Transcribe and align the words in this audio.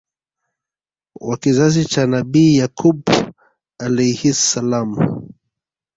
wa 1.19 1.37
kizazi 1.37 1.85
cha 1.85 2.07
Nabii 2.07 2.57
Yaquub 2.57 3.01
Alayhis 3.85 4.51
Salaam 4.51 4.91